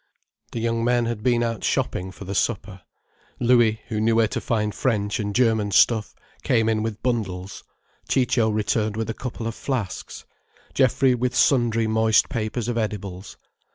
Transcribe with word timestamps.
The 0.51 0.59
young 0.59 0.83
men 0.83 1.05
had 1.05 1.21
been 1.21 1.43
out 1.43 1.63
shopping 1.63 2.11
for 2.11 2.25
the 2.25 2.33
supper. 2.33 2.81
Louis, 3.39 3.81
who 3.89 4.01
knew 4.01 4.15
where 4.15 4.27
to 4.29 4.41
find 4.41 4.73
French 4.73 5.19
and 5.19 5.35
German 5.35 5.69
stuff, 5.69 6.15
came 6.41 6.67
in 6.67 6.81
with 6.81 7.03
bundles, 7.03 7.63
Ciccio 8.09 8.49
returned 8.49 8.95
with 8.97 9.11
a 9.11 9.13
couple 9.13 9.45
of 9.45 9.53
flasks, 9.53 10.25
Geoffrey 10.73 11.13
with 11.13 11.35
sundry 11.35 11.85
moist 11.85 12.29
papers 12.29 12.67
of 12.67 12.79
edibles. 12.79 13.37